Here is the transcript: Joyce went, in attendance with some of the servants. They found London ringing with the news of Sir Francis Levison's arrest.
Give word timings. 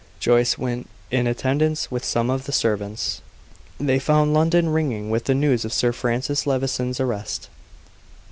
Joyce 0.19 0.57
went, 0.57 0.89
in 1.11 1.27
attendance 1.27 1.91
with 1.91 2.03
some 2.03 2.31
of 2.31 2.45
the 2.45 2.51
servants. 2.51 3.21
They 3.79 3.99
found 3.99 4.33
London 4.33 4.69
ringing 4.69 5.11
with 5.11 5.25
the 5.25 5.35
news 5.35 5.63
of 5.63 5.71
Sir 5.71 5.91
Francis 5.91 6.47
Levison's 6.47 6.99
arrest. 6.99 7.49